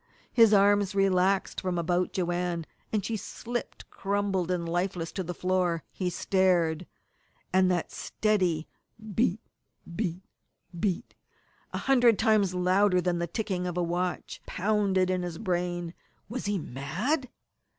[0.33, 5.83] His arms relaxed from about Joanne, and she slipped crumpled and lifeless to the floor.
[5.91, 6.87] He stared
[7.53, 8.67] and that steady
[9.13, 9.41] beat
[9.95, 10.23] beat
[10.79, 11.13] beat
[11.71, 15.93] a hundred times louder than the ticking of a watch pounded in his brain.
[16.27, 17.29] Was he mad?